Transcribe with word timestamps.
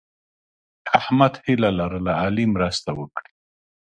احمد 0.99 1.33
هیله 1.45 1.69
لرله 1.79 2.13
علي 2.23 2.45
مرسته 2.55 2.89
وکړي. 2.99 3.31